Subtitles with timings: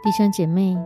[0.00, 0.76] 弟兄姐妹，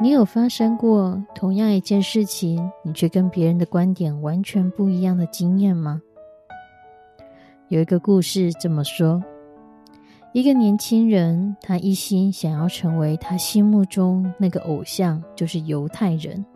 [0.00, 6.00] 你有发生过同样一件事情，你却跟别人的观点完全不一样的经验吗？
[7.68, 9.20] 有一个故事这么说：
[10.32, 16.46] 一个年轻人，他一心想要成为他心目中那个偶像，就是犹太人，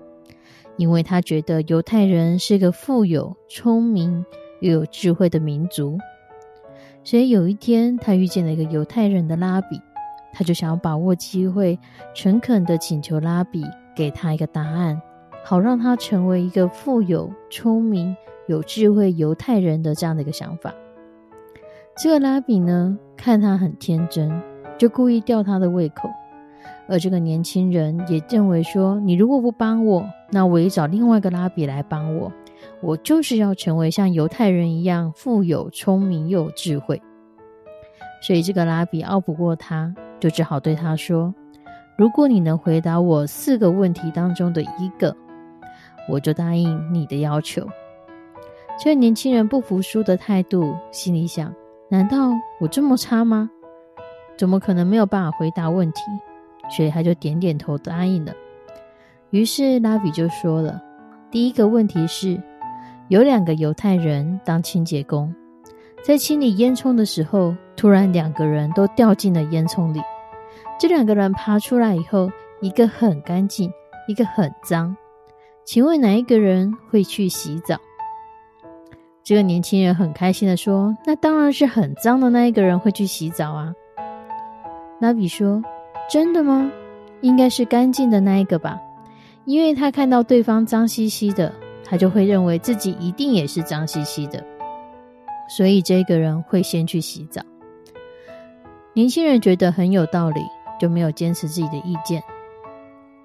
[0.76, 4.24] 因为他觉得犹太人是个富有、聪明
[4.60, 5.98] 又有智慧的民族。
[7.02, 9.80] 所以有一天，他遇见了一个犹太人的拉比。
[10.40, 11.78] 他就想要把握机会，
[12.14, 13.62] 诚恳的请求拉比
[13.94, 14.98] 给他一个答案，
[15.44, 18.16] 好让他成为一个富有、聪明、
[18.46, 20.72] 有智慧犹太人的这样的一个想法。
[21.94, 24.32] 这个拉比呢，看他很天真，
[24.78, 26.08] 就故意吊他的胃口。
[26.88, 32.32] 而这个年轻人也认为说：“你如果不帮我，那我也找另外一个拉比来帮我。
[32.80, 37.02] 我就是要成为像犹太人一样富有、聪明又有智慧。”
[38.26, 39.94] 所以这个拉比拗不过他。
[40.20, 41.34] 就只好对他说
[41.96, 45.16] ：“如果你能回答我四个问题当中的一个，
[46.08, 47.66] 我就答应你的要求。”
[48.78, 51.52] 这年轻人不服输的态度，心里想
[51.90, 53.50] ：“难道我这么差吗？
[54.38, 56.02] 怎么可能没有办法回答问题？”
[56.70, 58.32] 所以他就点点头答应了。
[59.30, 60.80] 于是拉比就说了
[61.30, 62.40] ：“第一个问题是，
[63.08, 65.34] 有两个犹太人当清洁工，
[66.02, 70.00] 在清理烟囱的时候，突然两个人都掉进了烟囱里。”
[70.80, 72.30] 这两个人爬出来以后，
[72.60, 73.70] 一个很干净，
[74.08, 74.96] 一个很脏。
[75.64, 77.76] 请问哪一个人会去洗澡？
[79.22, 83.72] 这个年轻人很开心的说：“那当然是很脏的那一个人会去洗澡啊。”
[85.00, 85.62] 拉比说
[86.10, 86.70] ：“真的吗？
[87.20, 88.80] 应该是干净的那一个吧，
[89.44, 91.52] 因为他看到对方脏兮兮的，
[91.84, 94.42] 他就会认为自己一定也是脏兮兮的，
[95.50, 97.42] 所以这个人会先去洗澡。”
[98.94, 100.40] 年轻人觉得很有道理。
[100.80, 102.22] 就没有坚持自己的意见。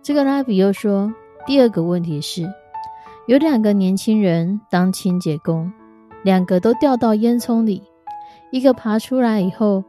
[0.03, 1.09] 这个拉比又说
[1.47, 2.45] ：“第二个问题是，
[3.27, 5.71] 有两个年轻人当清洁工，
[6.21, 7.81] 两个都掉到烟囱里，
[8.51, 9.81] 一个爬出来以后，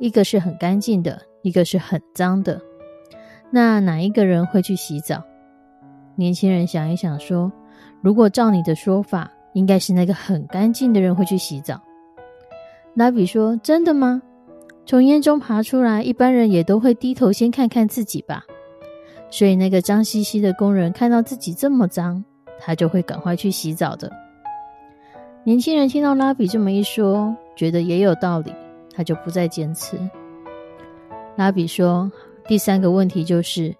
[0.00, 2.60] 一个是很干净的，一个是很脏的。
[3.52, 5.22] 那哪一个人会去洗澡？”
[6.18, 7.52] 年轻人想一想说
[8.02, 11.80] ：“如果照你的说法，应该是那个很干净的人会去洗澡。”
[12.94, 14.22] 拉比说：“真的吗？”
[14.84, 18.44] 从烟中爬出来，一般人也都会低头先看看自己吧。
[19.30, 22.22] 所以那个脏兮兮的工人看到自己这么脏，
[22.58, 24.10] 他就会赶快去洗澡的。
[25.44, 28.52] 年轻人听到拉比这么一说，觉得也有道理，
[28.94, 29.96] 他就不再坚持。
[31.36, 32.10] 拉比说
[32.46, 33.74] ：“第三个问题就是，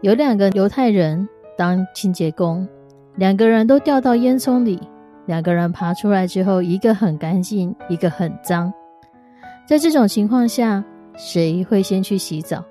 [0.00, 1.28] 有两个犹太人
[1.58, 2.66] 当清洁工，
[3.16, 4.80] 两个人都掉到烟囱里，
[5.26, 8.72] 两个人爬出来之后，一个很干净，一个很脏。”
[9.66, 10.84] 在这种情况下，
[11.16, 12.62] 谁会先去洗澡？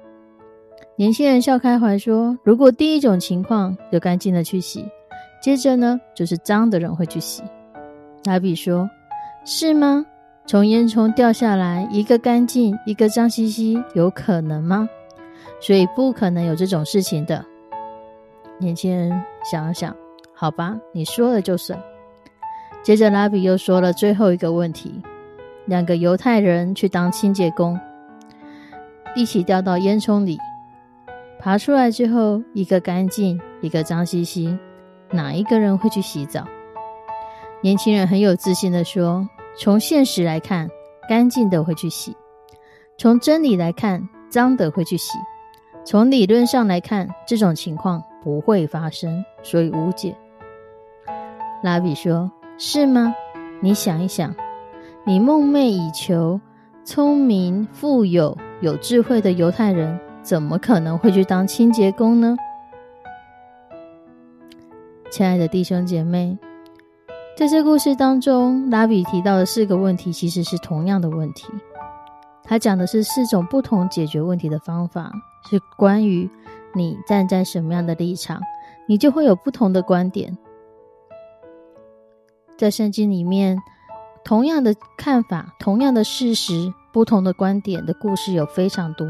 [0.95, 4.85] 年轻人笑开怀说：“如果第一种情况就干净的去洗，
[5.41, 7.41] 接着呢就是脏的人会去洗。”
[8.25, 8.87] 拉比说
[9.43, 10.05] ：“是吗？
[10.45, 14.87] 从烟囱掉下来，一个干净，一个脏兮兮，有可能吗？
[15.59, 17.43] 所以不可能有这种事情的。”
[18.59, 19.09] 年轻人
[19.49, 19.95] 想了想
[20.43, 21.81] ：“好吧，你说了就算。”
[22.83, 25.01] 接着拉比又说了最后一个问题。
[25.67, 27.79] 两个犹太人去当清洁工，
[29.15, 30.37] 一起掉到烟囱里，
[31.39, 34.59] 爬出来之后，一个干净，一个脏兮兮，
[35.11, 36.45] 哪一个人会去洗澡？
[37.61, 39.25] 年轻人很有自信的说
[39.57, 40.69] ：“从现实来看，
[41.07, 42.11] 干净的会去洗；
[42.97, 45.13] 从真理来看，脏的会去洗；
[45.85, 50.13] 从理论上来看，这种情况不会发生，所以无解。”
[51.63, 52.29] 拉比说
[52.59, 53.15] ：“是吗？
[53.61, 54.35] 你想一想。”
[55.05, 56.39] 你梦寐以求、
[56.85, 62.37] 聪明、富有、有智慧的犹太人，怎么可能会去当清洁工呢？
[65.09, 66.37] 亲爱的弟兄姐妹，
[67.37, 71.47] 在这故事当中，拉比提到的四个问题其实是同样的问题。
[72.43, 75.11] 他讲的是四种不同解决问题的方法，
[75.49, 76.29] 是关于
[76.73, 78.41] 你站在什么样的立场，
[78.87, 80.37] 你就会有不同的观点。
[82.57, 83.57] 在圣经里面，
[84.23, 89.07] 同样的看法、同样的事实、不同的观点的故事有非常多。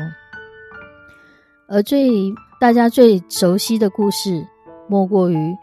[1.68, 4.48] 而最大家最熟悉的故事，
[4.88, 5.56] 莫过于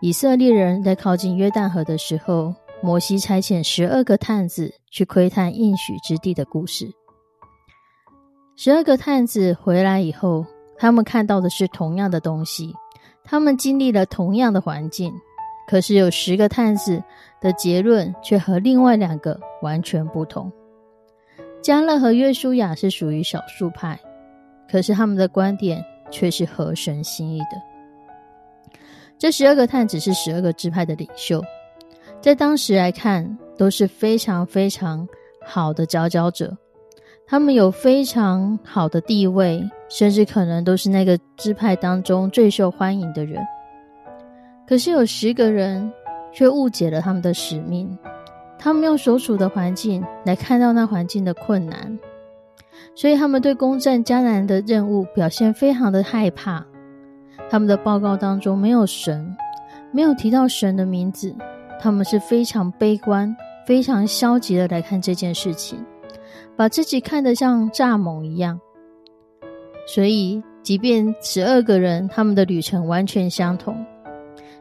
[0.00, 6.90] 以色列人在靠近约旦河的时候，摩西差遣十二个探子去窥探应许之地的故事。
[8.56, 10.44] 十二个探子回来以后，
[10.78, 12.74] 他们看到的是同样的东西，
[13.24, 15.12] 他们经历了同样的环境，
[15.70, 17.00] 可是有十个探子
[17.40, 20.50] 的结论却和另外两个完全不同。
[21.62, 23.96] 加勒和约书亚是属于少数派，
[24.68, 28.82] 可是他们的观点却是合神心意的。
[29.16, 31.40] 这十二个探子是十二个支派的领袖，
[32.20, 35.06] 在当时来看都是非常非常
[35.46, 36.58] 好的佼佼者。
[37.28, 43.40] 他们有非常好的地位，甚至可能都是那个支派当中最受欢迎的人。
[44.70, 45.92] 可是有十个人
[46.32, 47.98] 却误解了他们的使命，
[48.56, 51.98] 他们用所处的环境来看到那环境的困难，
[52.94, 56.64] 所以他们对攻占迦南的任务表现非常的害怕。
[57.50, 59.36] 他们的报告当中没有神，
[59.90, 61.34] 没有提到神的名字，
[61.80, 65.84] 他们是非常悲观、非常消极的来看这件事情。
[66.54, 68.60] 把自己看得像蚱蜢一样，
[69.84, 73.84] 所以即便十二个人他们的旅程完全相同，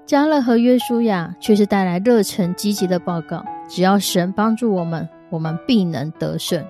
[0.09, 6.65] 加勒和约书亚却是带来热忱积极的报告：只要神帮助我们，我们必能得胜。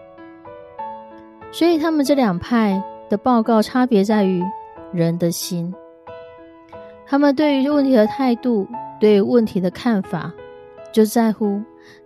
[1.49, 4.43] 所以他们这两派的报告差别在于
[4.91, 5.73] 人的心，
[7.07, 8.67] 他们对于问题的态度、
[8.99, 10.33] 对问题的看法，
[10.91, 11.61] 就在乎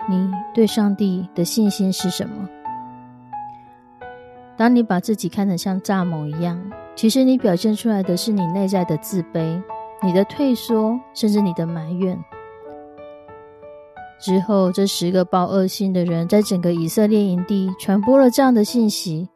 [0.08, 2.48] 你对上帝的信心是什么。
[4.56, 6.62] 当你把自己看得像蚱蜢一样，
[6.96, 9.60] 其实你表现出来的是你内在的自卑、
[10.04, 12.22] 你的退缩，甚至你的埋怨。
[14.20, 19.28] 之后，这十个报恶信的人在整个以色列营地传播了这样的信息，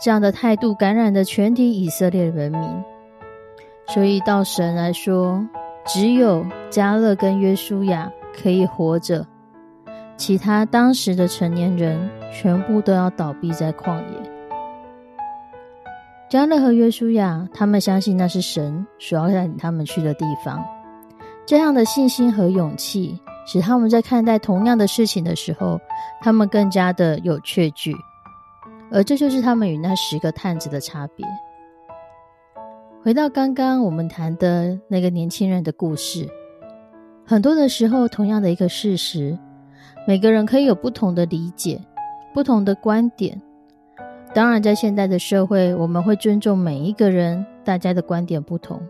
[0.00, 2.62] 这样的态度感染了全体以色列人民。
[3.88, 5.44] 所以，到神来说，
[5.86, 8.10] 只有加勒跟约书亚
[8.40, 9.26] 可以活着，
[10.16, 11.98] 其他当时的成年人
[12.32, 14.29] 全部都要倒闭在旷野。
[16.30, 20.64] 加勒和约书亚，他们相信那是神所要带领他们去的地方。
[21.44, 25.80] 这样的信心和勇气，使他们在看待同样的事情的时候，
[26.20, 27.92] 他们更加的有确据。
[28.92, 31.26] 而这就是他们与那十个探子的差别。
[33.02, 36.28] 回到刚刚我们谈的那个年轻人的故事，
[37.26, 39.36] 很多的时候，同样的一个事实，
[40.06, 41.80] 每个人可以有不同的理解，
[42.32, 43.42] 不同的观点。
[44.32, 48.80] 当然，在现代的社会，我们会尊重每一个人，大家的观点不同。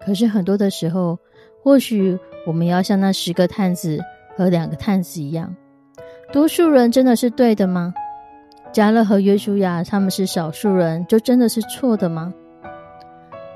[0.00, 1.18] 可是很多的时候，
[1.62, 4.00] 或许我们要像那十个探子
[4.34, 5.54] 和两个探子一样，
[6.32, 7.92] 多数人真的是对的吗？
[8.72, 12.32] 加勒和约书亚他们是少数人，就真的是错的吗？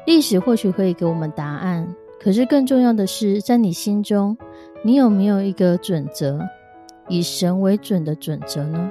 [0.05, 1.89] 历史或许会给我们答案，
[2.23, 4.37] 可是更重要的是，在你心中，
[4.85, 6.39] 你有没有一个准则，
[7.09, 8.91] 以神为准的准则呢？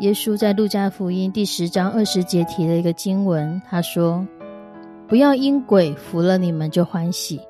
[0.00, 4.24] 耶稣在路加福音第十章二十节提了一个经文，他说
[5.08, 7.40] ：“不要因鬼服了你们就欢喜，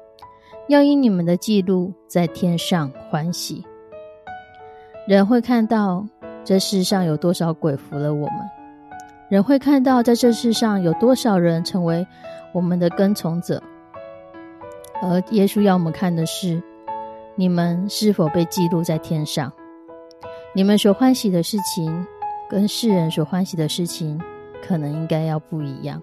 [0.66, 3.62] 要因你们的记录在天上欢喜。”
[5.06, 6.06] 人会看到
[6.42, 8.38] 这世上有多少鬼服了我们，
[9.28, 12.06] 人会看到在这世上有多少人成为
[12.54, 13.62] 我们的跟从者，
[15.02, 16.62] 而耶稣要我们看的是，
[17.36, 19.52] 你们是否被记录在天上，
[20.54, 22.06] 你们所欢喜的事情。
[22.48, 24.18] 跟世人所欢喜的事情，
[24.66, 26.02] 可能应该要不一样。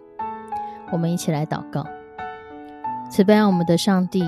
[0.91, 1.83] 我们一起来祷告，
[3.09, 4.23] 慈悲我们的上帝，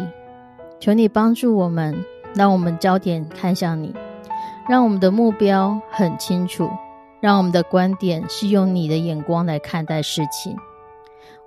[0.80, 1.96] 求你帮助我们，
[2.34, 3.94] 让我们焦点看向你，
[4.68, 6.68] 让我们的目标很清楚，
[7.22, 10.58] 让我们的观点是用你的眼光来看待事情。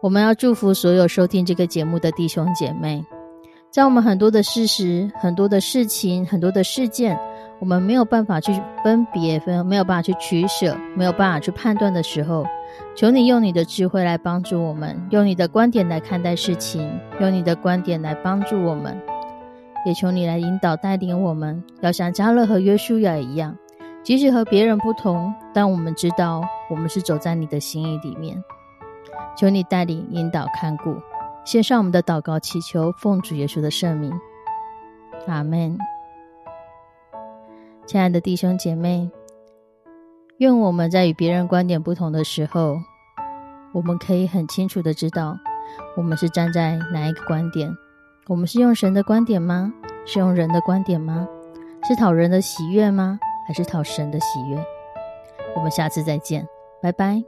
[0.00, 3.04] 我们要祝福所有收听这个节目的弟兄姐妹，
[3.72, 7.18] 在我们很多的事实、很多的事情、很多的事件。
[7.60, 8.52] 我们没有办法去
[8.82, 12.46] 分别分，没有办法去取舍，没有办法去判断的时候，
[12.96, 16.90] 求你用你的智慧来帮助我们，用你的观点来看待事情，
[17.20, 18.98] 用你的观点来帮助我们，
[19.84, 23.54] 也求你来引导带领我们，要像加勒和约书亚一样，
[24.02, 28.42] 即使和别人不同，但我们知道我们是走在你的心意里面。
[29.36, 30.96] 求你带领、引导、看顾，
[31.44, 34.12] 献上我们的祷告，祈求奉主耶稣的圣名，
[35.26, 35.78] 阿门。
[37.90, 39.10] 亲爱的弟兄姐妹，
[40.36, 42.78] 愿我们在与别人观点不同的时候，
[43.72, 45.36] 我们可以很清楚的知道，
[45.96, 47.68] 我们是站在哪一个观点。
[48.28, 49.74] 我们是用神的观点吗？
[50.06, 51.26] 是用人的观点吗？
[51.82, 53.18] 是讨人的喜悦吗？
[53.44, 54.64] 还是讨神的喜悦？
[55.56, 56.46] 我们下次再见，
[56.80, 57.20] 拜拜。